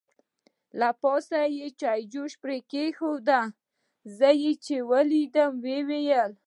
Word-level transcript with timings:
له 0.79 0.89
پاسه 1.01 1.39
یې 1.57 1.67
چای 1.79 2.01
جوش 2.13 2.31
پرې 2.41 2.57
اېښې 2.71 3.07
وه، 3.27 3.41
زه 4.17 4.29
چې 4.63 4.75
یې 4.81 4.85
ولیدم 4.89 5.51
ویې 5.63 5.79
ویل. 5.89 6.31